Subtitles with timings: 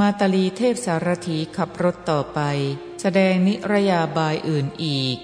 [0.00, 2.40] มาตาลีเทพสารถีขับรถต่อไป
[3.00, 5.18] แสดงนิรยาบายอื่นอีก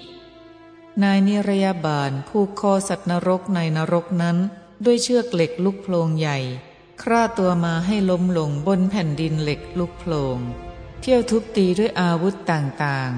[1.03, 4.37] นายนิรยาบาลผูกคอสัตว์นรกในนรกนั้น
[4.85, 6.37] ด้วยเชือกเหล็กลุกโพลงใหญ่
[7.01, 10.37] คร่าตัวมาให้ล้มลงบนแผ่นดินเหล็กลุกโพลง
[11.01, 13.11] เที่ยวทุบตีด้วยอาวุธต่าง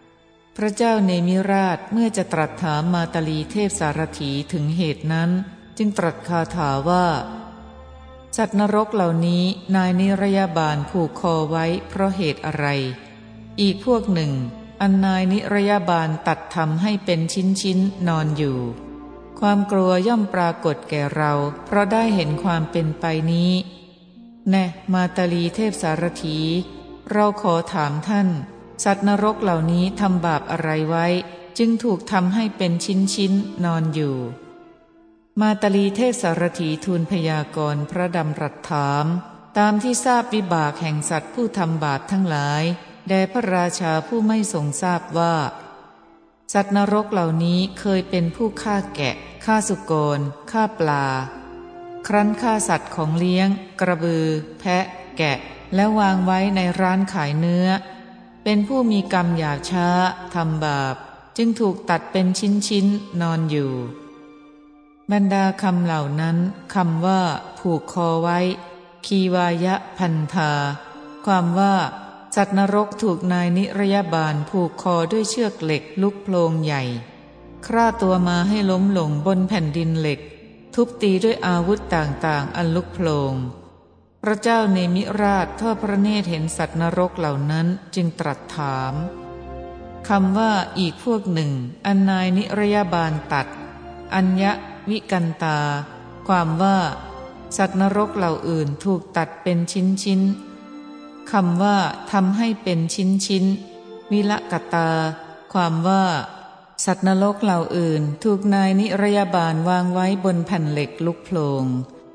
[0.00, 5.30] ๆ พระเจ้าเนมิราชเมื่อจะตรัสถามมาตาลีเทพสารถีถึงเหตุนั้น
[5.78, 7.06] จึงตรัสคาถาว่า
[8.36, 9.42] สัตว์นรกเหล่านี้
[9.74, 12.66] นายนิรยาบาลผูกคอไว้เพราะเหตุอะไร
[13.60, 14.32] อีกพวกหนึ่ง
[14.80, 18.58] อันนายนิรยาบาลตัดทำให้เป็นชิ้นชิ้นนอนอยู่
[19.40, 21.32] ความกลัวย่อมปรากฏแก่เรา
[21.66, 23.52] เพราะได้เห็นความเป็นไปนี้
[24.50, 26.38] แน่มาตาลีเทพสารถี
[27.10, 28.28] เราขอถามท่าน
[28.84, 31.06] สัตว์นรกเหล่านี้ทำบาปอะไรไว้
[31.58, 33.32] จึงถูกทำให้เป็นชิ้นชิ้น
[33.64, 34.16] นอนอยู่
[35.42, 39.06] มาตลีเทพสารถีทูลพยากรณ์พระดำรัสถาม
[39.58, 42.62] ตามที่ทราบวิบากแห่งสัตว์ผู้ทำบาปทั้งหลาย
[43.08, 45.34] แด่พระราชาผู้ไม่ทรงทราบว่า
[46.52, 50.18] สัตว์นรกเหล่านี้เคยเป็นผู้ฆ่าแกะฆ่าสุกร
[50.50, 51.06] ฆ่าปลา
[52.06, 53.48] ครั้นฆ่าสัตว์ของเลี้ยง
[53.80, 54.26] กระบือ
[54.60, 54.84] แพะ
[55.18, 55.38] แกะ
[55.74, 57.68] และวางไว้ในร้านขายเนื้อ
[58.44, 59.88] เป็นผู้มีกรรมหยาบช้า
[60.34, 60.96] ทำบาป
[61.36, 63.72] จึงถูกตัดเป็นชิ้นๆนอนอยู่
[65.12, 66.36] บรรดาคำเหล่านั้น
[66.74, 67.20] คำว่า
[67.58, 68.38] ผูกคอไว้
[69.06, 70.52] คีวายะพันธา
[71.26, 71.74] ความว่า
[72.36, 76.82] สัตว์นรกถูกนายนิรยาบาลผูกคอด้วยเชือกเหล็กลุกโพลงใหญ่
[77.66, 80.20] คร่าตัวมาให้ล้มลงบนแผ่นดินเหล็ก
[80.74, 83.32] ทุบตีด้วยอาวุธต่างๆ อันลุกโพลง
[84.22, 88.94] พระเจ้าเนมิราชทอดพระเนตรเห็นสัตว์นรกเหล่านั้นจึงตรัสถาม
[90.08, 91.50] คำว่าอีกพวกหนึ่ง
[91.86, 93.46] อันนายนิรยาบาลตัด
[94.14, 94.52] อัญญะ
[94.90, 95.58] วิกันตา
[96.28, 96.78] ความว่า
[97.56, 100.20] สัตว์นรกเหล่าอื่นถูกตัดเป็นชิ้นชิ้น
[101.30, 101.76] คำว่า
[102.12, 103.44] ทำให้เป็นชิ้นชิ้น
[104.10, 104.90] วิละกตา
[105.52, 106.04] ความว่า
[106.84, 111.64] สัตว์นรกเหล่าอื่น ถูกนายนิรยาบาลวางไว้บนแผ่นเหล็กลุกโผลง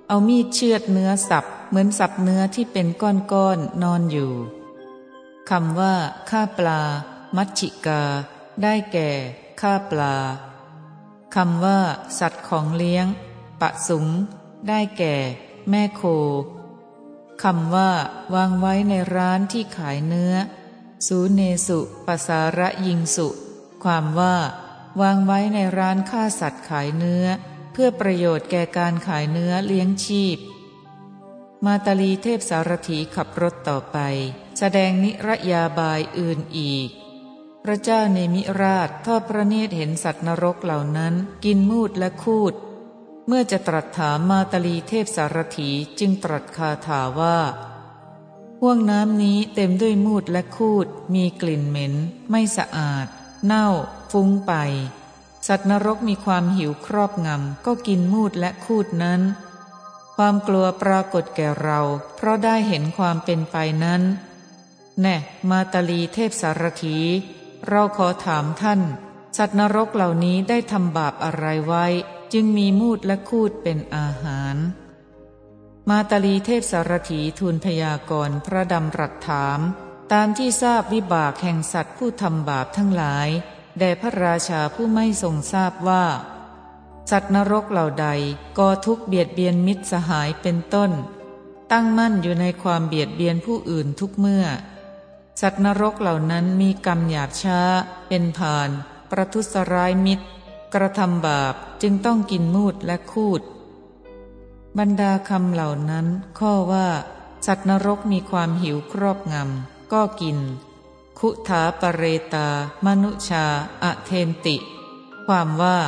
[0.08, 4.32] เอามีดเชือดเนื้อสับเหมือนสับเนื้อที่เป็นก้อนๆนนอนอยู่
[5.50, 5.94] คำว่า
[6.30, 6.82] ฆ่าปลา
[7.36, 8.04] มัชชิกา
[8.62, 9.10] ได้แก่
[9.62, 10.16] ฆ่าปลา
[11.36, 11.80] คำว่า
[12.20, 13.06] สัตว์ของเลี้ยง
[13.62, 14.08] ปะสุง
[14.68, 15.16] ได้แก่
[15.70, 16.04] แม่โค
[17.44, 17.92] คำว่า
[18.36, 20.34] วางไว้ในร้านที่ขายเนื้อ
[21.08, 23.28] สูเนสุปสาระยิงสุ
[23.84, 24.36] ความว่า
[25.02, 27.26] วางไว้ในร้านฆ่าสัตว์ขายเนื้อ
[27.72, 30.38] เพื่อประโยชน์แก่การขายเนื้อเลี้ยงชีพ
[31.66, 33.98] มาตาลีเทพสารถีขับรถต่อไป
[34.60, 36.90] แสดงนิรยาบายอื่นอีก
[37.68, 41.14] พระเจ้าเนมิราชทอดพระเนตรเห็นสัตว์นรกเหล่านั้น
[41.46, 42.54] กินมูดและคูด
[43.28, 45.70] เมื่อจะตรัสถามมาตลีเทพสารถี
[46.00, 47.38] จึงตรัสคาถาว่า
[48.62, 51.94] ห่วงน้ำนี้เต็มด้วยมูดและคูด มีกลิ่นเหม็น
[52.30, 53.08] ไม่สะอาด
[53.46, 53.68] เน่า
[54.12, 54.54] ฟุ้งไป
[55.48, 59.22] สัตว์นรกมีความหิวครอบงำก็กินมูดและคูดนั้น
[60.16, 61.80] ความกลัวปรากฏแก่เรา
[62.16, 64.02] เพราะได้เห็นความเป็นไปนั้น
[65.02, 65.16] แน่
[65.50, 66.98] มาตลีเทพสารถี
[67.70, 68.82] เราขอถามท่าน
[69.38, 71.86] สัตว์นรกเหล่านี้ได้ทำบาปอะไรไว้
[72.34, 74.56] จึงมีมูดและคูดเป็นอาหาร
[75.90, 79.60] มาตาลีเทพสารถีทูลพยากรณ์พระดำรัสถาม
[80.14, 83.30] ตามที่ทราบวิบากแห่งสัตว์ผู้ทำบาปทั้งหลาย
[83.80, 86.06] แด่พระราชาผู้ไม่ทรงทราบว่า
[87.12, 88.08] สัตว์นรกเหล่าใด
[88.58, 90.92] ก่อทุกเบียดเบียนมิตรสหายเป็นต้น
[91.72, 94.46] ตั้งมั่นอยู่ในความเบียดเบียนผู้อื่นทุกเมื่อ
[95.46, 97.60] สัตว์นรกเหล่านั้นมีกรรมหยาบช้า
[98.08, 98.70] เป็นผ่าน
[99.12, 100.26] ประทุษร้ายมิตร
[100.74, 103.42] กระทำบาปจึงต้องกินมูดและคูด
[104.78, 106.06] บรรดาคำเหล่านั้น
[106.40, 106.88] ข้อว่า
[107.46, 110.38] สัตว์นรกมีความหิวครอบงำก็กิน
[111.20, 112.04] คุถาปเร
[112.34, 112.48] ตา
[112.86, 113.46] มนุชา
[113.84, 114.56] อะเทนติ
[115.28, 115.80] ความว่า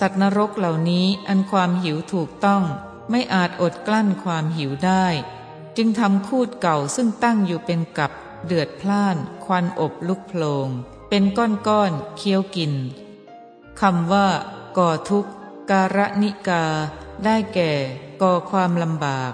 [0.00, 2.62] สัตว์นรกเหล่านี้อันความหิวถูกต้อง
[3.10, 5.06] ไม่อาจอดกลั้นความหิวได้
[5.76, 8.12] จึงทำคูดเก่าซึ่งตั้งอยู่เป็นกับ
[8.46, 10.68] เดือดพล่าน ควันอบลุกโพลง
[11.08, 12.72] เป็นก้อนๆเคี้ยวกิน
[13.80, 14.28] คำว่า
[14.78, 15.32] ก่อทุกข์
[15.70, 16.64] การนิกา
[17.24, 17.72] ได้แก่
[18.22, 19.32] ก่อความลำบาก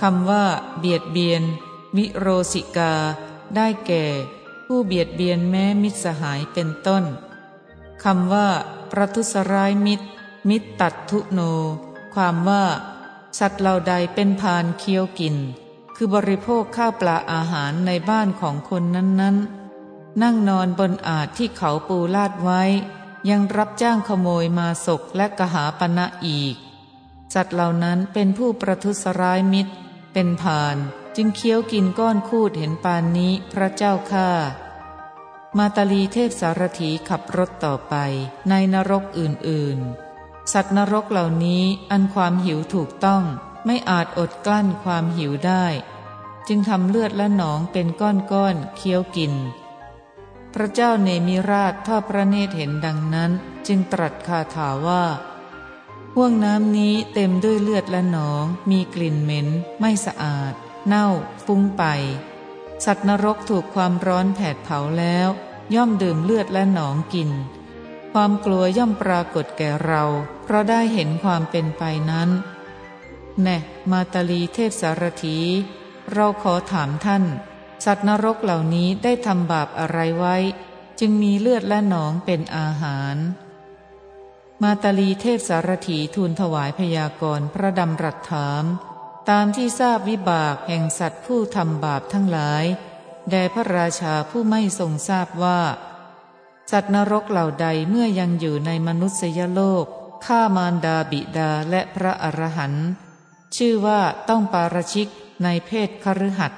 [0.00, 0.44] คำว่า
[0.78, 1.42] เบียดเบียน
[1.96, 2.94] วิโรสิกา
[3.56, 4.04] ได้แก่
[4.66, 7.04] ผู้เบียดเบียนแม้มิตรสหายเป็นต้น
[8.04, 8.48] คำว่า
[8.90, 10.06] ประทุสร้ายมิตร
[10.48, 11.40] มิตรตัดทุโน
[12.14, 12.64] ความว่า
[13.38, 15.36] สัตว์เหล่าใดเป็นพานเคี้ยวกิน
[16.02, 22.62] คือบริโภคข้าวปลาอาหารในบ้านของคนนั้นๆ นั่งนอนบนอาจที่เขาปูลาดไว้
[23.30, 26.54] ยังรับจ้างขโมยมาศกและกหาปณะอีก
[27.34, 29.72] สัตว์เหล่านั้นเป็นผู้ประทุษร้ายมิตร
[30.12, 30.76] เป็นผ่าน
[31.16, 34.30] จึงเคี้ยวกินก้อนคูดเห็นปานนี้พระเจ้าข้า
[35.56, 37.94] มาตาลีเทพสารถีขับรถต่อไป
[38.48, 43.24] ในนรกอื่นๆ สัตว์นรกเหล่านี้อันความหิวถูกต้อง
[43.64, 45.66] ไม่อาจอดกลั้นความหิวได้
[46.48, 49.34] จึงทำเลือดและหนองเป็นก้อนๆเคี้ยวกิน
[50.54, 53.30] พระเจ้าเนมิราชทอดพระเนตรเห็นดังนั้น
[53.66, 55.04] จึงตรัสคาถาว่า
[56.14, 59.48] ห่วงน้ำนี้เต็มด้วยเลือดและหนอง มีกลิ่นเหม็น
[59.80, 60.52] ไม่สะอาด
[60.86, 61.06] เน่า
[61.44, 61.84] ฟุ้งไป
[62.84, 65.28] สัตว์นรกถูกความร้อนแผดเผาแล้ว
[65.74, 67.30] ย่อมดื่มเลือดและหนองกิน
[68.12, 70.04] ความกลัวย่อมปรากฏแก่เรา
[70.44, 72.30] เพราะได้เห็นความเป็นไปนั้น
[73.42, 73.56] แน่
[73.90, 75.38] มาตาลีเทพสารถี
[76.12, 77.24] เราขอถามท่าน
[77.84, 80.36] สัตว์นรกเหล่านี้ได้ทำบาปอะไรไว้
[81.00, 83.16] จึงมีเลือดและหนองเป็นอาหาร
[84.62, 88.64] มาตาลีเทพสารถีทูลถวายพยากรณ์พระดำรัสถาม
[89.30, 92.64] ตามที่ทราบวิบากแห่งสัตว์ผู้ทำบาปทั้งหลาย
[93.30, 95.60] แด่พระราชาผู้ไม่ทรงทราบว่า
[96.70, 99.84] สัตว์นรกเหล่าใดเมื่อยังอยู่ในมนุษยโลก
[100.24, 102.88] ฆ่ามารดาบิดาและพระอรหันต์
[103.56, 105.08] ชื่อว่าต้องปาราชิก
[105.44, 106.52] ในเพศคฤหัส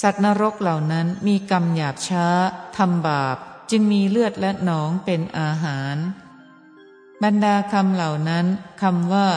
[0.00, 2.26] สัตว์นรกเหล่านั้นมีกรรมหยาบช้า
[2.76, 3.36] ทำบาป
[3.70, 5.96] จึงมีเลือดและหนองเป็นอาหาร
[7.22, 8.46] บรรดาคำเหล่านั้น
[8.82, 9.28] คำว่า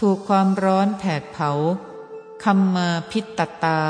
[0.00, 1.50] ถูกความร้อนแผดเผา
[2.44, 3.80] คำมาพิตตตา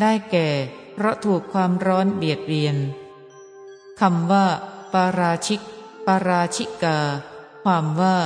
[0.00, 0.48] ได้แก่
[0.94, 2.76] เพราะถูกความร้อนเบียดเบียน
[4.00, 4.46] คำว่า
[4.92, 5.60] ปาราชิก
[6.06, 6.98] ปาราชิกา
[7.64, 8.16] ความว่า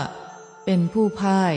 [0.64, 1.54] เป็นผู้พ่าย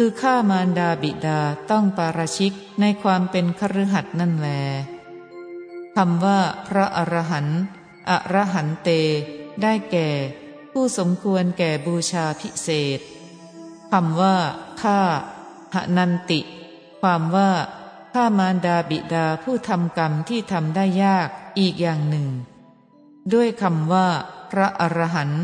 [0.00, 1.40] คือฆ่ามารดาบิดา
[1.70, 4.48] ต้องปาราชิกในความเป็นคฤหัสนั่นแล
[5.96, 7.60] คำว่า พระอรหันต์
[8.10, 8.88] อรหันเต
[9.62, 10.08] ได้แก่
[10.72, 12.68] ผู้สมควรแก่บูชาพิเศ
[12.98, 13.00] ษ
[13.92, 14.36] คำว่า
[14.82, 15.00] ข้า
[15.74, 16.40] หนันติ
[17.00, 17.50] ความว่า
[18.14, 21.28] ข้ามารดาบิดาผู้ทำกรรมที่ทำได้ยาก
[21.58, 22.28] อีกอย่างหนึ่ง
[23.32, 24.08] ด้วยคำว่า
[24.50, 25.42] พระอรหันต์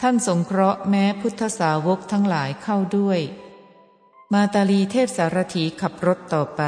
[0.00, 3.20] ท่านสงเคราะห์แม้พุทธสาวกทั้งหลายเข้าด้วย
[4.32, 6.62] มาตาลีเทพสารถีขับรถต่อไป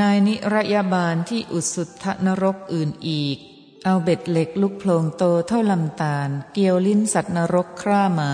[0.00, 3.36] นายนิรยาบาลที่อุสุทธนรกอื่นอีก
[3.84, 8.32] เอาเบ็ดเหล็กลุกโพลงโตเท่าลำตาล เกี่ยวลิ้นสัตว์นรกคร่ามา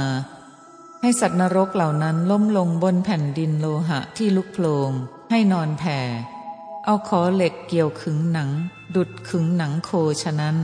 [1.03, 4.91] ให้สัตว์นรกเหล่านั้นล้มลงบนแผ่นดินโลหะที่ลุกโพลง
[5.31, 5.99] ให้นอนแผ่
[6.85, 8.51] เอาขอเหล็กเกี่ยวขึงหนัง
[8.95, 9.91] ดุดขึงหนังโค
[10.23, 10.57] ฉะนั้น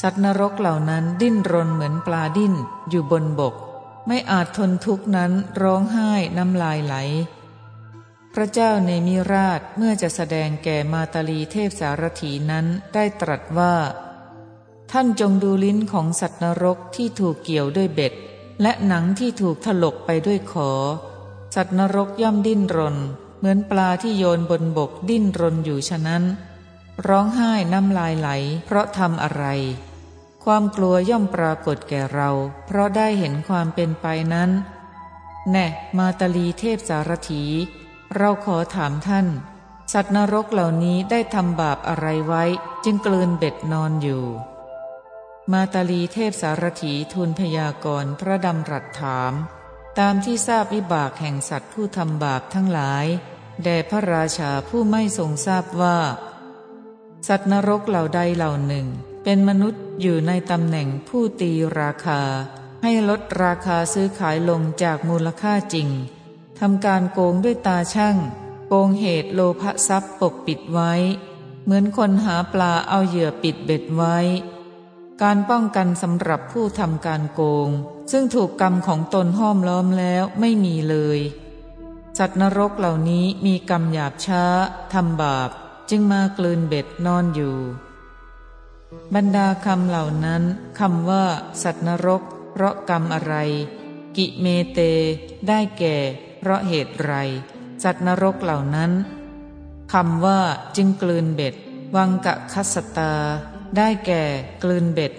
[0.00, 2.54] สัตว์นรกเหล่านั้นดิ้นรนเหมือนปลาดิ้น
[2.90, 3.54] อยู่บนบก
[4.06, 6.94] ไม่อาจทนทุกนั้นร้องไห้น้ำลายไหล
[8.34, 13.74] พระเจ้าในมิราชเมื่อจะแสดงแก่มาตาลีเทพสารถีนั้นได้ตรัสว่า
[14.92, 18.14] ท่านจงดูลิ้นของสัตว์นรกที่ถูกเกี่ยวด้วยเบ็ด
[18.62, 20.70] และหนังที่ถูกถลกไปด้วยขอ
[21.54, 22.96] สัตว์นรกย่อมดิ้นรน
[23.38, 26.22] เหมือนปลาที่โยนบนบกดิ้นรนอยู่ฉะนั้น
[27.06, 28.28] ร้องไห้น้ำลายไหล
[28.66, 29.44] เพราะทำอะไร
[30.44, 32.30] ความกลัวย่อมปรากฏแก่เรา
[32.66, 34.50] เพราะได้เห็นความเป็นไปนั้น
[35.50, 35.66] แน่
[35.98, 37.44] มาตาลีเทพสารถี
[38.14, 39.26] เราขอถามท่าน
[39.92, 42.44] สัตว์นรกเหล่านี้ได้ทำบาปอะไรไว้
[42.84, 44.24] จึงกลืนเบ็ดนอนอยู่
[45.52, 49.32] มาตาลีเทพสารถีทูลพยากรณ์พระดำรัสถาม
[49.98, 53.06] ตามที่ทราบวิบากแห่งสัตว์ผู้ทำบาปทั้งหลาย
[53.62, 55.98] แด่พระราชาผู้ไม่ทรงทราบว่า
[57.28, 58.86] สัตว์นรกเหล่าใดเหล่าหนึ่ง
[59.24, 61.50] เป็นมนุษย์อยู่ในตำแหน่งผู้ตี
[61.80, 62.22] ราคา
[62.82, 65.88] ให้ลดราคาซื้อขายลงจากมูลค่าจริง
[66.60, 68.16] ทำการโกงด้วยตาช่าง
[68.68, 70.92] โกงเหตุโลภทรัพย์ปกปิดไว้
[71.64, 74.16] เหมือนคนหาปลาเอาเหยื่อปิดเบ็ดไว้
[75.22, 77.68] การป้องกันสำหรับผู้ทำการโกง
[78.12, 81.20] ซึ่งถูกกรรมของตนห้อมล้อมแล้วไม่มีเลย
[82.18, 84.44] สัตว์นรกเหล่านี้มีกรรมหยาบช้า
[84.92, 85.50] ทำบาป
[85.90, 87.56] จึงมากลืนเบ็ดนอนอยู่
[89.14, 90.42] บรรดาคำเหล่านั้น
[90.78, 91.24] คำว่า
[91.62, 92.22] สัตว์นรก
[92.52, 93.34] เพราะกรรมอะไร
[94.16, 94.80] กิเมเต
[95.48, 95.96] ได้แก่
[96.38, 97.12] เพราะเหตุไร
[97.82, 98.92] สัตว์นรกเหล่านั้น
[99.92, 100.40] คำว่า
[100.76, 101.54] จึงกลืนเบ็ด
[101.96, 103.14] วังกะคัสตา
[103.76, 104.22] ได้แก่
[104.62, 105.12] กลืนเบ็ด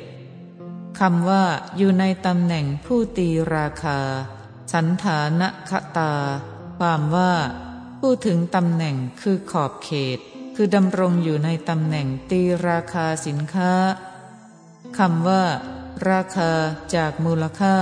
[0.99, 1.43] คำว่า
[1.77, 3.99] อยู่ในตำแหน่งผู้ตีราคา
[4.73, 6.13] สันฐานะคตา
[6.79, 7.33] ความว่า
[7.99, 10.19] ผู้ถึงตำแหน่งคือขอบเขต
[10.55, 13.71] คือดำรงอยู่ในตำแหน่งตีราคาสินค้า
[14.97, 15.43] คำว่า
[16.09, 16.51] ราคา
[16.95, 17.75] จากมูลค่า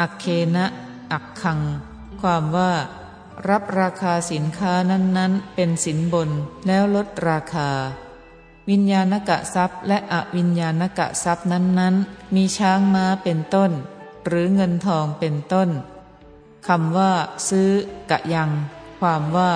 [0.00, 0.24] อักเค
[0.54, 0.66] นะ
[1.12, 1.60] อักคัง
[2.20, 2.72] ความว่า
[3.48, 6.30] รับราคาสินค้านั้นๆ เป็นสินบน
[6.66, 7.70] แล้วลดราคา
[8.70, 13.70] วิญญาณกะทรัพย์ และอวิญญาณกะทรัพย์นั้นๆ มีช้างม้าเป็นต้น
[14.26, 15.68] หรือเงินทองเป็นต้น
[16.68, 17.12] คำว่า
[17.48, 17.70] ซื้อ
[18.10, 18.50] กะยัง
[19.00, 19.52] ความว่า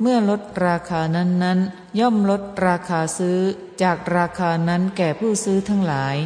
[0.00, 3.40] เมื่อลดราคานั้นๆย่อมลดราคาซื้อ
[3.82, 6.16] จากราคานั้นแก่ผู้ซื้อทั้งหลาย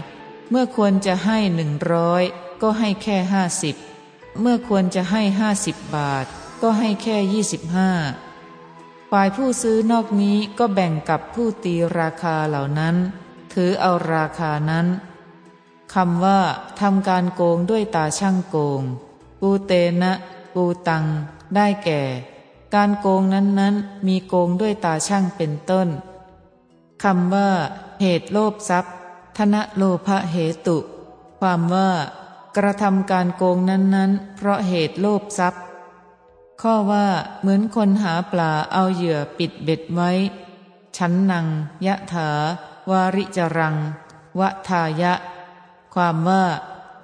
[0.50, 2.22] เมื่อควรจะให้หนึ่งร้อย
[2.62, 3.76] ก็ให้แค่ห้าสิบ
[4.40, 6.26] เมื่อควรจะให้ห้าสิบบาท
[6.62, 7.90] ก็ให้แค่ยี่สิบห้า
[9.10, 12.96] ฝ่ายผู้ซื้อนอกนี้ก็แบ่งกับผู้ตีราคาเหล่านั้น
[13.52, 14.86] ถือเอาราคานั้น
[15.94, 16.40] คำว่า
[16.80, 18.82] ทำการโกงด้วยตาช่างโกง
[19.40, 20.12] กูเตนะ
[20.54, 21.04] กูตัง
[21.54, 22.02] ได้แก่
[22.74, 25.88] การโกงนั้นๆ มีโกงด้วยตาช่างเป็นต้น
[27.02, 27.50] คำว่า
[28.00, 28.94] เหตุโลภทรัพย์
[29.36, 30.78] ธนโลภเหตุ
[31.40, 31.90] ความว่า
[32.56, 35.62] กระทำการโกงนั้นๆ เพราะเหตุโลภทรัพย์
[36.62, 37.06] ข้อว่า
[37.40, 40.10] เหมือนคนหาปลาเอาเหยื่อปิดเบ็ดไว้
[40.96, 41.46] ชั้นนัง
[41.86, 42.30] ยะถา
[42.90, 43.76] วาริจรัง
[44.38, 45.14] วะทายะ
[45.94, 46.44] ความว่า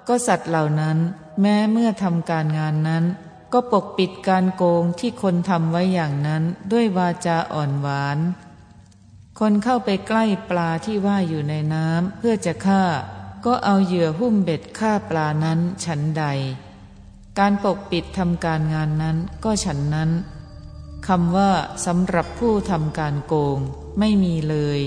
[0.07, 0.97] ก็สัตว์เหล่านั้น
[1.41, 3.03] แม้เมื่อทำการงานนั้น
[3.53, 8.17] ก็ปกปิดการโกงที่คนทำไว้อย่างนั้นด้วยวาจาอ่อนหวาน
[9.39, 12.83] คนเข้าไปใกล้ปลาที่ว่ายอยู่ในน้ำเพื่อจะฆ่า
[13.45, 16.25] ก็เอาเหยื่อหุ้มเบ็ดฆ่าปลานั้นฉันใด
[17.39, 20.11] การปกปิดทำการงานนั้นก็ฉันนั้น
[21.07, 21.51] คำว่า
[21.85, 23.57] สำหรับผู้ทำการโกง
[23.99, 24.79] ไม่มีเลย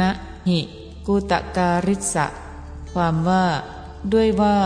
[0.00, 0.10] นะ
[0.48, 0.60] หิ
[1.06, 2.26] กุตการิสะ
[2.92, 3.44] ความว่า
[4.12, 4.58] ด้วยว่า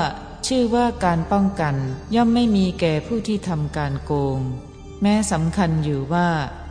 [0.48, 1.74] ชื่อว่าการป้องกัน
[2.14, 4.40] ย่อมไม่มีแก่ผู้ที่ทำการโกง
[5.02, 6.28] แม้สำคัญอยู่ว่า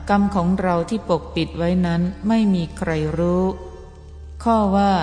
[0.10, 3.44] กรรมของเราที่ปกปิดไว้นั้นไม่มีใครรู้
[4.44, 4.94] ข้อว่า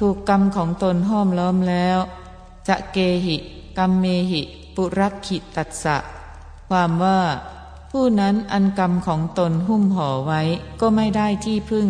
[0.00, 1.98] ถูกกรรมของตนห้อมล้อมแล้ว
[2.68, 3.36] จะเกหิ
[3.78, 4.42] กรรมเมหิ
[4.74, 5.96] ปุรักขิตัสสะ
[6.68, 7.20] ความว่า
[7.90, 10.42] ผู้นั้นอันกรรมของตนหุ้มห่อไว้
[10.80, 11.88] ก็ไม่ได้ที่พึ่ง